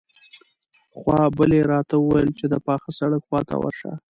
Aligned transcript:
خو 0.97 1.11
بلې 1.37 1.59
راته 1.71 1.95
وويل 1.99 2.29
چې 2.39 2.45
د 2.49 2.55
پاخه 2.67 2.89
سړک 2.99 3.21
خواته 3.27 3.55
ورشه. 3.59 3.91